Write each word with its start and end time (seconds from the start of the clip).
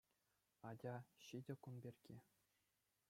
Атя, 0.69 0.93
ҫитӗ 1.25 1.53
кун 1.67 1.75
пирки. 1.85 2.15